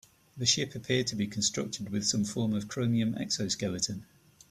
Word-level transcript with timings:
The 0.35 0.47
ship 0.47 0.73
appeared 0.73 1.05
to 1.05 1.15
be 1.15 1.27
constructed 1.27 1.89
with 1.91 2.07
some 2.07 2.25
form 2.25 2.53
of 2.53 2.67
chromium 2.67 3.13
exoskeleton. 3.19 4.07